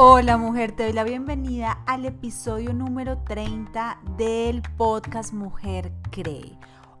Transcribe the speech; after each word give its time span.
Hola 0.00 0.36
mujer, 0.36 0.76
te 0.76 0.84
doy 0.84 0.92
la 0.92 1.02
bienvenida 1.02 1.82
al 1.84 2.04
episodio 2.04 2.72
número 2.72 3.18
30 3.24 4.00
del 4.16 4.62
podcast 4.76 5.32
Mujer 5.32 5.92
Cree. 6.12 6.56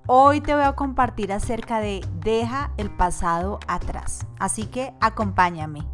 Hoy 0.08 0.40
te 0.40 0.52
voy 0.52 0.64
a 0.64 0.74
compartir 0.74 1.32
acerca 1.32 1.78
de 1.78 2.04
deja 2.14 2.72
el 2.76 2.90
pasado 2.90 3.60
atrás, 3.68 4.26
así 4.40 4.66
que 4.66 4.94
acompáñame. 5.00 5.86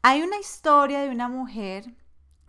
Hay 0.00 0.22
una 0.22 0.38
historia 0.38 1.02
de 1.02 1.10
una 1.10 1.28
mujer 1.28 1.94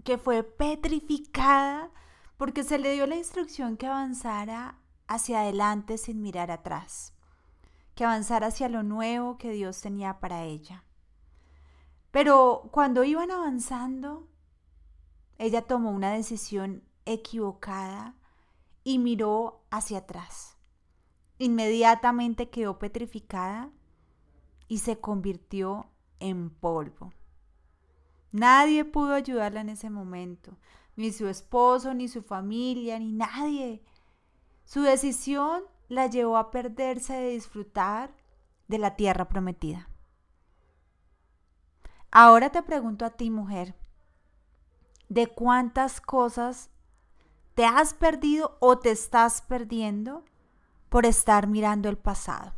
que 0.06 0.18
fue 0.18 0.44
petrificada 0.44 1.90
porque 2.38 2.64
se 2.64 2.80
le 2.80 2.94
dio 2.94 3.06
la 3.06 3.18
instrucción 3.18 3.76
que 3.76 3.88
avanzara 3.88 4.78
hacia 5.10 5.42
adelante 5.42 5.98
sin 5.98 6.22
mirar 6.22 6.52
atrás 6.52 7.12
que 7.96 8.06
avanzara 8.06 8.48
hacia 8.48 8.70
lo 8.70 8.84
nuevo 8.84 9.38
que 9.38 9.52
Dios 9.52 9.82
tenía 9.82 10.20
para 10.20 10.44
ella. 10.44 10.84
Pero 12.12 12.70
cuando 12.72 13.04
iban 13.04 13.32
avanzando, 13.32 14.28
ella 15.38 15.62
tomó 15.62 15.92
una 15.92 16.12
decisión 16.12 16.84
equivocada 17.06 18.16
y 18.84 19.00
miró 19.00 19.64
hacia 19.72 20.00
atrás. 20.00 20.58
Inmediatamente 21.38 22.50
quedó 22.50 22.78
petrificada 22.78 23.72
y 24.68 24.80
se 24.80 25.00
convirtió 25.00 25.90
en 26.20 26.50
polvo. 26.50 27.14
Nadie 28.32 28.86
pudo 28.86 29.14
ayudarla 29.14 29.62
en 29.62 29.70
ese 29.70 29.90
momento, 29.90 30.58
ni 30.96 31.12
su 31.12 31.28
esposo, 31.28 31.94
ni 31.94 32.08
su 32.08 32.22
familia, 32.22 33.00
ni 33.00 33.12
nadie. 33.12 33.84
Su 34.64 34.82
decisión 34.82 35.64
la 35.92 36.08
llevó 36.08 36.38
a 36.38 36.52
perderse 36.52 37.12
de 37.12 37.32
disfrutar 37.32 38.16
de 38.70 38.78
la 38.78 38.96
tierra 38.96 39.28
prometida. 39.28 39.90
Ahora 42.12 42.50
te 42.50 42.64
pregunto 42.64 43.04
a 43.04 43.10
ti, 43.10 43.30
mujer, 43.30 43.76
¿de 45.10 45.28
cuántas 45.28 46.00
cosas 46.00 46.70
te 47.56 47.66
has 47.66 47.94
perdido 47.94 48.56
o 48.62 48.80
te 48.80 48.90
estás 48.90 49.42
perdiendo 49.42 50.24
por 50.88 51.06
estar 51.06 51.48
mirando 51.48 51.90
el 51.90 51.98
pasado? 51.98 52.54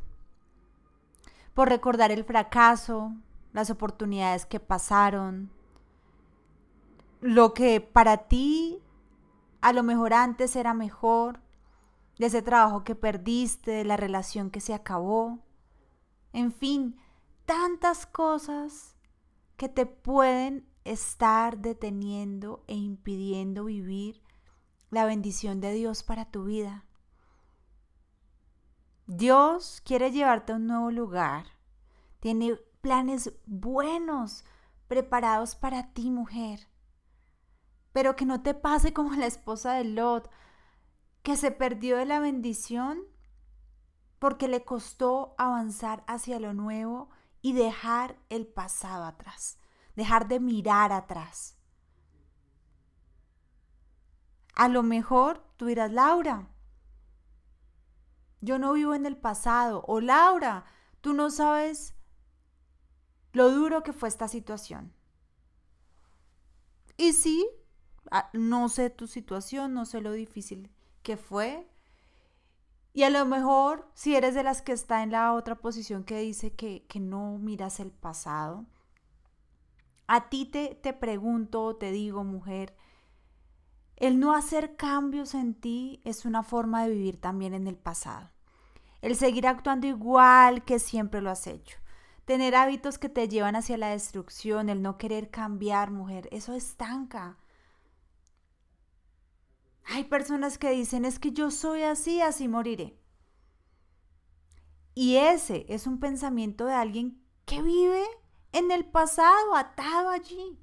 Por 1.56 1.70
recordar 1.70 2.12
el 2.12 2.26
fracaso, 2.26 3.14
las 3.52 3.72
oportunidades 3.72 4.46
que 4.46 4.60
pasaron, 4.60 5.50
lo 7.20 7.56
que 7.56 7.82
para 7.82 8.28
ti 8.28 8.80
a 9.62 9.74
lo 9.74 9.82
mejor 9.82 10.14
antes 10.14 10.56
era 10.56 10.76
mejor, 10.76 11.40
de 12.18 12.28
ese 12.28 12.42
trabajo 12.42 12.84
que 12.84 12.96
perdiste, 12.96 13.72
de 13.72 13.86
la 13.86 13.98
relación 13.98 14.50
que 14.50 14.62
se 14.62 14.74
acabó. 14.74 15.40
En 16.32 16.52
fin, 16.52 16.98
tantas 17.46 18.06
cosas 18.06 18.96
que 19.58 19.70
te 19.70 19.86
pueden 19.86 20.68
estar 20.84 21.58
deteniendo 21.60 22.64
e 22.68 22.76
impidiendo 22.76 23.66
vivir 23.66 24.22
la 24.90 25.06
bendición 25.06 25.60
de 25.62 25.74
Dios 25.74 26.04
para 26.04 26.26
tu 26.26 26.46
vida. 26.46 26.86
Dios 29.08 29.82
quiere 29.84 30.12
llevarte 30.12 30.54
a 30.54 30.56
un 30.56 30.68
nuevo 30.68 30.92
lugar. 30.92 31.48
Tiene 32.20 32.56
planes 32.82 33.34
buenos 33.46 34.46
preparados 34.88 35.56
para 35.56 35.94
ti, 35.94 36.10
mujer. 36.10 36.68
Pero 37.92 38.16
que 38.16 38.26
no 38.26 38.42
te 38.42 38.54
pase 38.54 38.94
como 38.94 39.14
la 39.16 39.26
esposa 39.26 39.74
de 39.74 39.84
Lot, 39.86 40.30
que 41.24 41.38
se 41.38 41.52
perdió 41.52 41.98
de 41.98 42.06
la 42.06 42.20
bendición 42.20 43.02
porque 44.20 44.48
le 44.48 44.64
costó 44.64 45.36
avanzar 45.38 46.04
hacia 46.06 46.40
lo 46.40 46.54
nuevo 46.54 47.10
y 47.42 47.54
dejar 47.54 48.18
el 48.30 48.46
pasado 48.46 49.06
atrás, 49.06 49.58
dejar 49.96 50.28
de 50.28 50.40
mirar 50.40 50.92
atrás. 50.92 51.58
A 54.56 54.68
lo 54.68 54.84
mejor 54.84 55.44
tú 55.58 55.66
dirás, 55.66 55.92
Laura, 55.92 56.50
yo 58.42 58.60
no 58.60 58.74
vivo 58.74 58.94
en 58.94 59.06
el 59.06 59.18
pasado. 59.18 59.84
O 59.88 60.00
Laura, 60.00 60.66
tú 61.02 61.14
no 61.14 61.30
sabes 61.30 61.96
lo 63.32 63.50
duro 63.50 63.82
que 63.82 63.94
fue 63.94 64.10
esta 64.10 64.28
situación. 64.28 64.94
Y 66.98 67.14
sí, 67.14 67.48
ah, 68.12 68.30
no 68.34 68.70
sé 68.70 68.90
tu 68.90 69.08
situación, 69.08 69.74
no 69.74 69.86
sé 69.86 70.02
lo 70.02 70.12
difícil 70.12 70.70
que 71.04 71.18
fue. 71.18 71.68
Y 72.94 73.04
a 73.04 73.10
lo 73.10 73.26
mejor, 73.26 73.90
si 73.94 74.16
eres 74.16 74.36
de 74.36 74.44
las 74.44 74.62
que 74.62 74.72
está 74.72 75.04
en 75.04 75.12
la 75.12 75.34
otra 75.34 75.56
posición 75.56 76.04
que 76.04 76.20
dice 76.20 76.54
que, 76.54 76.86
no 77.00 77.38
miras 77.38 77.80
el 77.80 77.92
pasado, 77.92 78.66
a 80.08 80.30
ti 80.30 80.46
te, 80.46 80.76
te 80.76 80.94
pregunto, 80.94 81.76
te 81.76 81.92
digo, 81.92 82.24
mujer, 82.24 82.76
el 83.96 84.20
no 84.20 84.34
hacer 84.34 84.76
cambios 84.76 85.34
en 85.34 85.54
ti 85.54 86.02
es 86.04 86.26
una 86.26 86.44
forma 86.44 86.84
de 86.84 86.92
vivir 86.92 87.20
también 87.20 87.54
en 87.54 87.68
el 87.68 87.78
pasado. 87.78 88.30
El 89.02 89.16
seguir 89.16 89.48
actuando 89.48 89.88
igual 89.88 90.64
que 90.64 90.80
siempre 90.80 91.22
lo 91.22 91.30
has 91.30 91.48
hecho. 91.48 91.78
Tener 92.26 92.56
hábitos 92.56 92.98
que 92.98 93.10
te 93.10 93.28
llevan 93.28 93.56
hacia 93.56 93.78
la 93.78 93.90
destrucción, 93.90 94.70
el 94.70 94.82
no 94.82 94.98
querer 94.98 95.30
cambiar, 95.30 95.92
mujer, 95.92 96.30
eso 96.32 96.54
estanca. 96.54 97.38
Hay 99.86 100.06
personas 100.06 100.58
que 100.58 100.72
dicen, 100.72 101.06
es 101.06 101.20
que 101.20 101.32
yo 101.32 101.52
soy 101.52 101.84
así, 101.84 102.22
así 102.22 102.48
moriré. 102.48 103.00
Y 104.96 105.16
ese 105.18 105.66
es 105.70 105.88
un 105.88 106.00
pensamiento 106.00 106.66
de 106.66 106.74
alguien 106.74 107.22
que 107.46 107.62
vive 107.62 108.04
en 108.52 108.72
el 108.72 108.86
pasado, 108.86 109.56
atado 109.56 110.10
allí, 110.10 110.60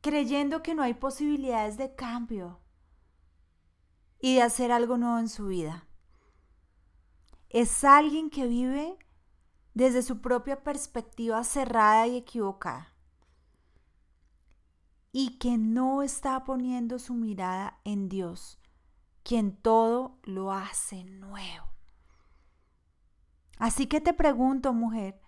creyendo 0.00 0.62
que 0.62 0.74
no 0.74 0.82
hay 0.82 0.94
posibilidades 0.94 1.76
de 1.76 1.94
cambio 1.94 2.60
y 4.18 4.36
de 4.36 4.42
hacer 4.42 4.72
algo 4.72 4.98
nuevo 4.98 5.18
en 5.18 5.28
su 5.28 5.46
vida. 5.46 5.86
Es 7.48 7.84
alguien 7.84 8.30
que 8.30 8.46
vive 8.46 8.98
desde 9.72 10.02
su 10.02 10.20
propia 10.20 10.62
perspectiva 10.62 11.42
cerrada 11.44 12.06
y 12.06 12.16
equivocada 12.16 12.89
y 15.12 15.38
que 15.38 15.58
no 15.58 16.02
está 16.02 16.44
poniendo 16.44 16.98
su 16.98 17.14
mirada 17.14 17.80
en 17.84 18.08
Dios, 18.08 18.58
quien 19.22 19.56
todo 19.56 20.18
lo 20.22 20.52
hace 20.52 21.04
nuevo. 21.04 21.66
Así 23.58 23.86
que 23.86 24.00
te 24.00 24.14
pregunto, 24.14 24.72
mujer, 24.72 25.20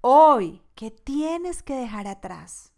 hoy, 0.00 0.62
¿qué 0.74 0.90
tienes 0.90 1.62
que 1.62 1.74
dejar 1.74 2.08
atrás? 2.08 2.72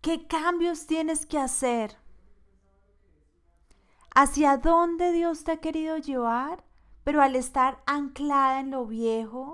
¿Qué 0.00 0.26
cambios 0.26 0.86
tienes 0.86 1.26
que 1.26 1.38
hacer? 1.38 1.98
¿Hacia 4.14 4.56
dónde 4.56 5.12
Dios 5.12 5.44
te 5.44 5.52
ha 5.52 5.60
querido 5.60 5.98
llevar? 5.98 6.64
Pero 7.04 7.22
al 7.22 7.36
estar 7.36 7.82
anclada 7.86 8.60
en 8.60 8.70
lo 8.70 8.86
viejo, 8.86 9.47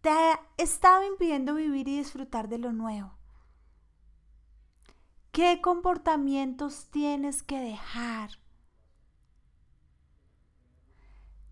te 0.00 0.10
ha 0.10 0.40
estado 0.56 1.04
impidiendo 1.04 1.54
vivir 1.54 1.88
y 1.88 1.98
disfrutar 1.98 2.48
de 2.48 2.58
lo 2.58 2.72
nuevo? 2.72 3.12
¿Qué 5.32 5.60
comportamientos 5.60 6.90
tienes 6.90 7.42
que 7.42 7.60
dejar? 7.60 8.30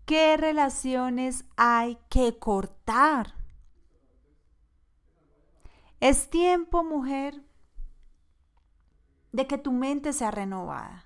¿Qué 0.05 0.37
relaciones 0.37 1.45
hay 1.55 1.97
que 2.09 2.37
cortar? 2.39 3.35
Es 5.99 6.29
tiempo, 6.29 6.83
mujer, 6.83 7.43
de 9.31 9.47
que 9.47 9.57
tu 9.57 9.71
mente 9.71 10.13
sea 10.13 10.31
renovada. 10.31 11.05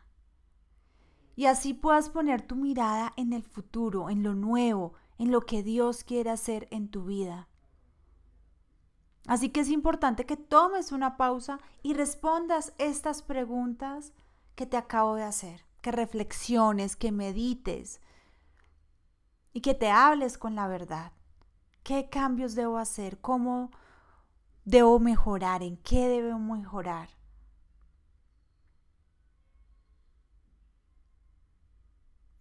Y 1.35 1.47
así 1.47 1.73
puedas 1.73 2.09
poner 2.09 2.43
tu 2.43 2.55
mirada 2.55 3.11
en 3.17 3.33
el 3.33 3.43
futuro, 3.43 4.09
en 4.09 4.23
lo 4.23 4.35
nuevo, 4.35 4.93
en 5.17 5.31
lo 5.31 5.41
que 5.41 5.63
Dios 5.63 6.03
quiere 6.03 6.29
hacer 6.29 6.67
en 6.71 6.89
tu 6.89 7.05
vida. 7.05 7.47
Así 9.25 9.49
que 9.49 9.61
es 9.61 9.69
importante 9.69 10.25
que 10.25 10.35
tomes 10.35 10.91
una 10.91 11.15
pausa 11.15 11.59
y 11.81 11.93
respondas 11.93 12.73
estas 12.77 13.21
preguntas 13.21 14.11
que 14.55 14.65
te 14.65 14.77
acabo 14.77 15.15
de 15.15 15.23
hacer, 15.23 15.65
que 15.81 15.91
reflexiones, 15.91 16.95
que 16.95 17.11
medites 17.11 18.01
y 19.53 19.61
que 19.61 19.73
te 19.73 19.89
hables 19.89 20.37
con 20.37 20.55
la 20.55 20.67
verdad. 20.67 21.13
¿Qué 21.83 22.09
cambios 22.09 22.55
debo 22.55 22.77
hacer? 22.77 23.19
¿Cómo 23.19 23.71
debo 24.65 24.99
mejorar? 24.99 25.63
¿En 25.63 25.77
qué 25.77 26.07
debo 26.09 26.37
mejorar? 26.39 27.09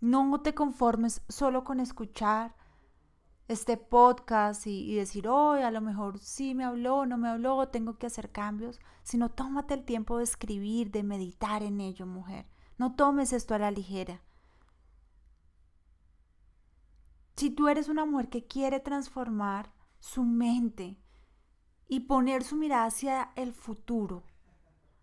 No 0.01 0.41
te 0.41 0.53
conformes 0.53 1.23
solo 1.29 1.63
con 1.63 1.79
escuchar 1.79 2.57
este 3.53 3.77
podcast 3.77 4.67
y, 4.67 4.95
decir, 4.95 5.29
hoy 5.29 5.63
a 5.63 5.71
lo 5.71 5.81
mejor 5.81 6.19
sí 6.19 6.55
me 6.55 6.65
habló, 6.65 7.07
no 7.07 7.19
me 7.19 7.29
habló, 7.29 7.69
tengo 7.69 7.99
que 7.99 8.07
hacer 8.07 8.31
cambios, 8.33 8.81
sino 9.03 9.31
tómate 9.31 9.75
el 9.75 9.85
tiempo 9.85 10.19
de 10.19 10.25
escribir, 10.25 10.91
de 10.91 11.03
meditar 11.03 11.63
en 11.63 11.81
ello, 11.81 12.07
mujer, 12.07 12.47
No 12.79 12.95
tomes 12.95 13.33
esto 13.33 13.55
a 13.55 13.59
la 13.59 13.71
ligera. 13.71 14.23
Si 17.37 17.51
tú 17.51 17.69
eres 17.69 17.89
una 17.89 18.05
mujer 18.05 18.29
que 18.29 18.47
quiere 18.47 18.81
transformar 18.81 19.73
su 19.99 20.25
mente 20.25 20.99
y 21.89 22.01
poner 22.01 22.45
su 22.45 22.57
mirada 22.57 22.87
hacia 22.87 23.33
el 23.37 23.53
futuro, 23.53 24.25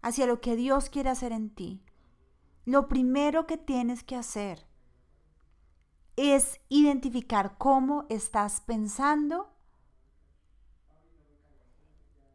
hacia 0.02 0.26
lo 0.26 0.42
que 0.42 0.56
Dios 0.56 0.90
quiere 0.90 1.10
hacer 1.10 1.32
en 1.32 1.50
ti, 1.50 1.84
lo 2.66 2.88
primero 2.88 3.48
que 3.48 3.58
tienes 3.58 4.04
que 4.04 4.16
hacer 4.16 4.69
es 6.20 6.60
identificar 6.68 7.58
cómo 7.58 8.06
estás 8.10 8.60
pensando 8.60 9.56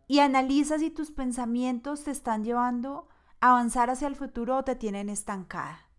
y 0.07 0.21
analiza 0.21 0.79
si 0.79 0.91
tus 0.91 1.11
pensamientos 1.11 2.05
te 2.05 2.11
están 2.11 2.45
llevando 2.45 3.09
a 3.41 3.51
avanzar 3.51 3.91
hacia 3.91 4.09
el 4.09 4.17
futuro 4.17 4.57
o 4.57 4.65
te 4.65 4.75
tienen 4.75 5.11
estancada. 5.11 5.91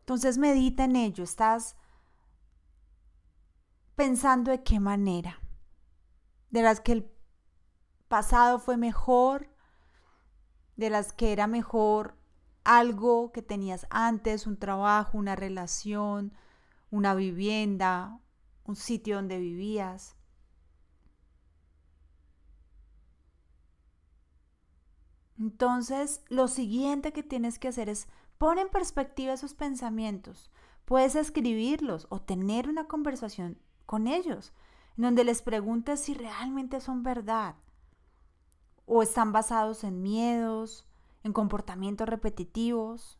Entonces 0.00 0.38
medita 0.38 0.84
en 0.84 0.94
ello, 0.94 1.24
estás 1.24 1.76
pensando 3.96 4.52
de 4.52 4.62
qué 4.62 4.78
manera, 4.78 5.40
de 6.50 6.62
las 6.62 6.80
que 6.80 6.92
el 6.92 7.10
pasado 8.06 8.60
fue 8.60 8.76
mejor, 8.76 9.50
de 10.76 10.90
las 10.90 11.12
que 11.12 11.32
era 11.32 11.48
mejor 11.48 12.16
algo 12.66 13.30
que 13.32 13.42
tenías 13.42 13.86
antes, 13.90 14.46
un 14.46 14.58
trabajo, 14.58 15.16
una 15.16 15.36
relación, 15.36 16.32
una 16.90 17.14
vivienda, 17.14 18.20
un 18.64 18.76
sitio 18.76 19.16
donde 19.16 19.38
vivías. 19.38 20.16
Entonces, 25.38 26.22
lo 26.28 26.48
siguiente 26.48 27.12
que 27.12 27.22
tienes 27.22 27.58
que 27.58 27.68
hacer 27.68 27.88
es 27.88 28.08
poner 28.36 28.66
en 28.66 28.70
perspectiva 28.70 29.32
esos 29.32 29.54
pensamientos. 29.54 30.50
Puedes 30.86 31.14
escribirlos 31.14 32.06
o 32.10 32.20
tener 32.20 32.68
una 32.68 32.88
conversación 32.88 33.58
con 33.86 34.08
ellos, 34.08 34.52
en 34.96 35.04
donde 35.04 35.24
les 35.24 35.42
preguntes 35.42 36.00
si 36.00 36.14
realmente 36.14 36.80
son 36.80 37.02
verdad 37.02 37.54
o 38.86 39.02
están 39.02 39.32
basados 39.32 39.84
en 39.84 40.02
miedos, 40.02 40.86
en 41.26 41.32
comportamientos 41.32 42.08
repetitivos. 42.08 43.18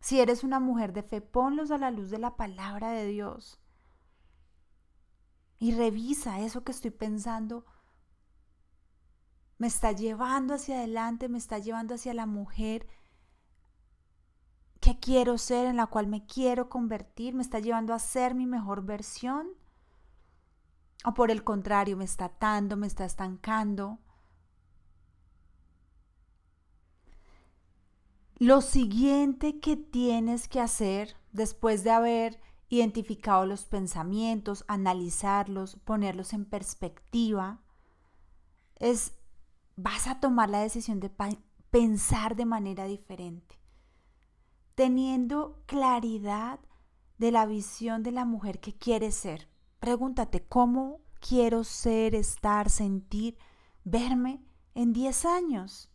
Si 0.00 0.20
eres 0.20 0.44
una 0.44 0.60
mujer 0.60 0.92
de 0.92 1.02
fe, 1.02 1.20
ponlos 1.20 1.70
a 1.70 1.78
la 1.78 1.90
luz 1.90 2.10
de 2.10 2.18
la 2.18 2.36
palabra 2.36 2.90
de 2.90 3.06
Dios. 3.06 3.60
Y 5.58 5.74
revisa 5.74 6.40
eso 6.40 6.62
que 6.62 6.72
estoy 6.72 6.90
pensando 6.90 7.64
me 9.58 9.66
está 9.66 9.92
llevando 9.92 10.54
hacia 10.54 10.78
adelante, 10.78 11.28
me 11.28 11.38
está 11.38 11.58
llevando 11.58 11.94
hacia 11.94 12.12
la 12.14 12.26
mujer 12.26 12.86
que 14.80 14.98
quiero 14.98 15.38
ser, 15.38 15.66
en 15.66 15.76
la 15.76 15.86
cual 15.86 16.06
me 16.06 16.26
quiero 16.26 16.68
convertir, 16.68 17.34
me 17.34 17.42
está 17.42 17.58
llevando 17.58 17.94
a 17.94 17.98
ser 17.98 18.34
mi 18.34 18.46
mejor 18.46 18.84
versión. 18.84 19.48
O 21.04 21.14
por 21.14 21.30
el 21.30 21.42
contrario, 21.42 21.96
me 21.96 22.04
está 22.04 22.26
atando, 22.26 22.76
me 22.76 22.86
está 22.86 23.04
estancando. 23.04 23.98
Lo 28.38 28.60
siguiente 28.60 29.60
que 29.60 29.78
tienes 29.78 30.46
que 30.46 30.60
hacer 30.60 31.16
después 31.32 31.84
de 31.84 31.90
haber 31.90 32.38
identificado 32.68 33.46
los 33.46 33.64
pensamientos, 33.64 34.62
analizarlos, 34.68 35.76
ponerlos 35.76 36.34
en 36.34 36.44
perspectiva, 36.44 37.62
es 38.78 39.14
vas 39.76 40.06
a 40.06 40.20
tomar 40.20 40.50
la 40.50 40.60
decisión 40.60 41.00
de 41.00 41.10
pensar 41.70 42.36
de 42.36 42.44
manera 42.44 42.84
diferente, 42.84 43.58
teniendo 44.74 45.62
claridad 45.64 46.60
de 47.16 47.32
la 47.32 47.46
visión 47.46 48.02
de 48.02 48.12
la 48.12 48.26
mujer 48.26 48.60
que 48.60 48.76
quieres 48.76 49.14
ser. 49.14 49.48
Pregúntate, 49.80 50.46
¿cómo 50.46 51.00
quiero 51.20 51.64
ser, 51.64 52.14
estar, 52.14 52.68
sentir, 52.68 53.38
verme 53.84 54.44
en 54.74 54.92
10 54.92 55.24
años? 55.24 55.90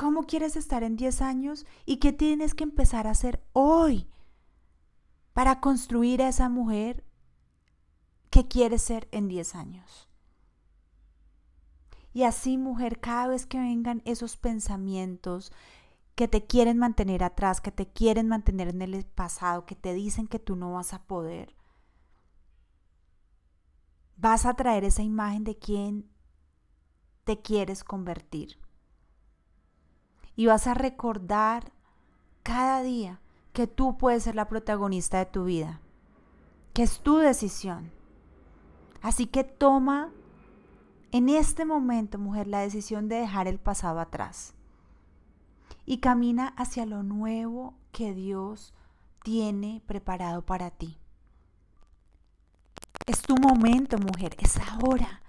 ¿Cómo 0.00 0.22
quieres 0.22 0.56
estar 0.56 0.82
en 0.82 0.96
10 0.96 1.20
años 1.20 1.66
y 1.84 1.98
qué 1.98 2.14
tienes 2.14 2.54
que 2.54 2.64
empezar 2.64 3.06
a 3.06 3.10
hacer 3.10 3.44
hoy 3.52 4.08
para 5.34 5.60
construir 5.60 6.22
a 6.22 6.28
esa 6.30 6.48
mujer 6.48 7.04
que 8.30 8.48
quieres 8.48 8.80
ser 8.80 9.08
en 9.12 9.28
10 9.28 9.54
años? 9.54 10.08
Y 12.14 12.22
así, 12.22 12.56
mujer, 12.56 12.98
cada 12.98 13.26
vez 13.26 13.44
que 13.44 13.58
vengan 13.58 14.00
esos 14.06 14.38
pensamientos 14.38 15.52
que 16.14 16.28
te 16.28 16.46
quieren 16.46 16.78
mantener 16.78 17.22
atrás, 17.22 17.60
que 17.60 17.70
te 17.70 17.86
quieren 17.86 18.26
mantener 18.26 18.68
en 18.68 18.80
el 18.80 19.04
pasado, 19.04 19.66
que 19.66 19.76
te 19.76 19.92
dicen 19.92 20.26
que 20.26 20.38
tú 20.38 20.56
no 20.56 20.72
vas 20.72 20.94
a 20.94 21.02
poder, 21.02 21.54
vas 24.16 24.46
a 24.46 24.54
traer 24.54 24.84
esa 24.84 25.02
imagen 25.02 25.44
de 25.44 25.58
quién 25.58 26.10
te 27.24 27.42
quieres 27.42 27.84
convertir. 27.84 28.58
Y 30.36 30.46
vas 30.46 30.66
a 30.66 30.74
recordar 30.74 31.72
cada 32.42 32.82
día 32.82 33.20
que 33.52 33.66
tú 33.66 33.98
puedes 33.98 34.22
ser 34.22 34.34
la 34.34 34.48
protagonista 34.48 35.18
de 35.18 35.26
tu 35.26 35.44
vida, 35.44 35.80
que 36.72 36.82
es 36.82 37.00
tu 37.00 37.18
decisión. 37.18 37.90
Así 39.02 39.26
que 39.26 39.44
toma 39.44 40.10
en 41.12 41.28
este 41.28 41.64
momento, 41.64 42.18
mujer, 42.18 42.46
la 42.46 42.60
decisión 42.60 43.08
de 43.08 43.16
dejar 43.16 43.48
el 43.48 43.58
pasado 43.58 43.98
atrás 43.98 44.54
y 45.84 45.98
camina 45.98 46.54
hacia 46.56 46.86
lo 46.86 47.02
nuevo 47.02 47.74
que 47.90 48.14
Dios 48.14 48.74
tiene 49.24 49.82
preparado 49.86 50.42
para 50.42 50.70
ti. 50.70 50.98
Es 53.06 53.22
tu 53.22 53.34
momento, 53.36 53.98
mujer, 53.98 54.36
es 54.38 54.56
ahora. 54.58 55.22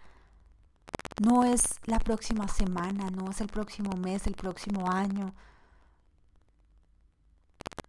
No 1.22 1.44
es 1.44 1.80
la 1.86 2.00
próxima 2.00 2.48
semana, 2.48 3.12
no 3.12 3.30
es 3.30 3.42
el 3.42 3.48
próximo 3.48 3.92
mes, 3.96 4.26
el 4.26 4.34
próximo 4.34 4.90
año. 4.92 5.36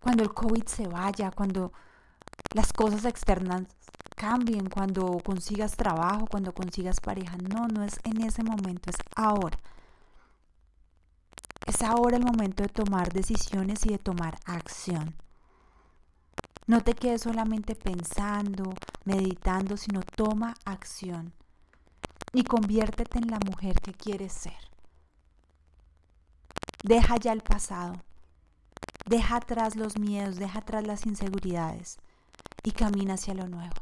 Cuando 0.00 0.23
el 0.23 0.34
COVID 0.34 0.67
se 0.67 0.87
vaya, 0.87 1.31
cuando 1.31 1.73
las 2.55 2.75
cosas 2.75 3.06
externas 3.06 3.62
cambien 4.17 4.69
cuando 4.69 5.19
consigas 5.25 5.79
trabajo, 5.79 6.26
cuando 6.26 6.52
consigas 6.52 7.00
pareja. 7.00 7.38
No, 7.38 7.69
no 7.69 7.82
es 7.84 8.00
en 8.05 8.20
ese 8.20 8.43
momento, 8.44 8.90
es 8.90 8.96
ahora. 9.17 9.58
Es 11.66 11.80
ahora 11.80 12.18
el 12.18 12.25
momento 12.25 12.62
de 12.64 12.68
tomar 12.68 13.14
decisiones 13.14 13.87
y 13.87 13.88
de 13.88 13.99
tomar 13.99 14.38
acción. 14.45 15.16
No 16.66 16.83
te 16.83 16.92
quedes 16.92 17.23
solamente 17.23 17.76
pensando, 17.76 18.75
meditando, 19.07 19.78
sino 19.78 20.02
toma 20.02 20.52
acción 20.66 21.33
y 22.33 22.45
conviértete 22.45 23.19
en 23.19 23.29
la 23.29 23.39
mujer 23.39 23.81
que 23.81 23.93
quieres 23.93 24.33
ser. 24.33 24.59
Deja 26.83 27.17
ya 27.17 27.33
el 27.33 27.43
pasado. 27.43 27.95
Deja 29.07 29.37
atrás 29.37 29.77
los 29.77 29.99
miedos, 29.99 30.37
deja 30.37 30.61
atrás 30.61 30.87
las 30.87 31.07
inseguridades 31.07 31.99
y 32.62 32.73
camina 32.73 33.15
hacia 33.15 33.35
lo 33.35 33.49
nuevo. 33.49 33.75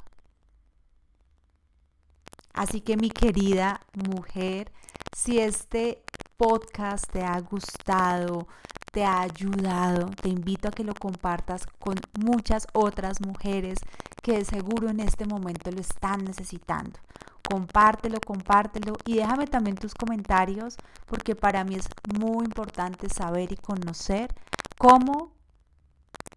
Así 2.52 2.80
que 2.80 2.96
mi 2.96 3.10
querida 3.10 3.80
mujer, 3.94 4.72
si 5.16 5.38
este 5.38 6.02
podcast 6.36 7.06
te 7.10 7.22
ha 7.22 7.38
gustado, 7.40 8.48
te 8.92 9.04
ha 9.04 9.20
ayudado, 9.20 10.10
te 10.20 10.28
invito 10.28 10.68
a 10.68 10.72
que 10.72 10.84
lo 10.84 10.94
compartas 10.94 11.66
con 11.78 11.96
muchas 12.18 12.66
otras 12.72 13.20
mujeres 13.20 13.78
que 14.22 14.32
de 14.32 14.44
seguro 14.44 14.88
en 14.88 15.00
este 15.00 15.26
momento 15.26 15.70
lo 15.70 15.80
están 15.80 16.24
necesitando. 16.24 16.98
Compártelo, 17.50 18.20
compártelo 18.24 18.92
y 19.04 19.16
déjame 19.16 19.46
también 19.46 19.76
tus 19.76 19.92
comentarios 19.94 20.76
porque 21.06 21.34
para 21.34 21.64
mí 21.64 21.74
es 21.74 21.88
muy 22.16 22.44
importante 22.44 23.08
saber 23.08 23.50
y 23.50 23.56
conocer 23.56 24.32
cómo 24.78 25.32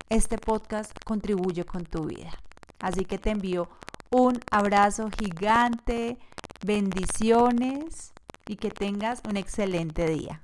este 0.09 0.39
podcast 0.39 0.91
contribuye 1.05 1.65
con 1.65 1.83
tu 1.83 2.05
vida. 2.05 2.31
Así 2.79 3.05
que 3.05 3.19
te 3.19 3.29
envío 3.29 3.69
un 4.09 4.39
abrazo 4.49 5.09
gigante, 5.11 6.17
bendiciones 6.65 8.13
y 8.47 8.55
que 8.55 8.71
tengas 8.71 9.21
un 9.29 9.37
excelente 9.37 10.07
día. 10.07 10.41